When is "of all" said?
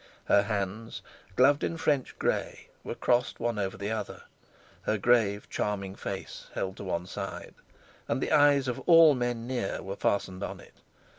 8.67-9.13